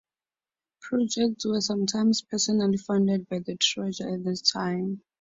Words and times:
Projects 0.81 1.45
were 1.45 1.61
sometimes 1.61 2.23
personally 2.23 2.77
funded 2.79 3.29
by 3.29 3.37
the 3.37 3.55
Treasurer 3.55 4.15
at 4.15 4.23
this 4.23 4.41
time. 4.41 5.03